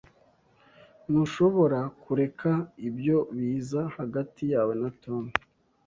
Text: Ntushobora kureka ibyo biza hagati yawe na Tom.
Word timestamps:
Ntushobora 1.09 1.79
kureka 2.03 2.51
ibyo 2.87 3.17
biza 3.37 3.81
hagati 3.97 4.43
yawe 4.53 4.73
na 4.81 4.89
Tom. 5.03 5.23